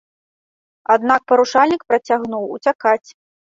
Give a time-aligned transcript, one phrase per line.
[0.95, 3.09] Аднак парушальнік працягнуў уцякаць.